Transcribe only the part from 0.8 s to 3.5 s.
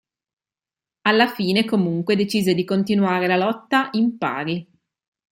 Alla fine comunque, decise di continuare la